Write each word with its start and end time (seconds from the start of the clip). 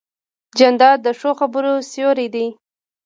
جانداد 0.57 0.97
د 1.05 1.07
ښو 1.19 1.31
خبرو 1.39 1.73
سیوری 1.91 2.27
دی. 2.35 2.47